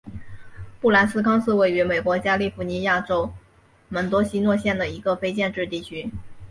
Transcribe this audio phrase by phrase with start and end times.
[0.79, 3.31] 布兰斯康是位于美国加利福尼亚州
[3.87, 6.09] 门多西诺县的一个非建制地区。